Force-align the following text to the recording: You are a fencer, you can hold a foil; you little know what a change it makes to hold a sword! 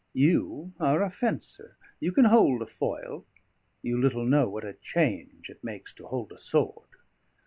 You 0.13 0.73
are 0.79 1.03
a 1.03 1.11
fencer, 1.11 1.77
you 1.99 2.11
can 2.11 2.25
hold 2.25 2.63
a 2.63 2.65
foil; 2.65 3.23
you 3.83 4.01
little 4.01 4.25
know 4.25 4.49
what 4.49 4.65
a 4.65 4.73
change 4.73 5.47
it 5.51 5.63
makes 5.63 5.93
to 5.93 6.07
hold 6.07 6.31
a 6.31 6.39
sword! 6.39 6.89